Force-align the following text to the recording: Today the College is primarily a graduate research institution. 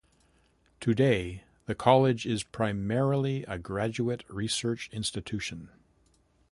Today 0.79 1.43
the 1.67 1.75
College 1.75 2.25
is 2.25 2.41
primarily 2.41 3.43
a 3.43 3.59
graduate 3.59 4.23
research 4.29 4.89
institution. 4.91 5.69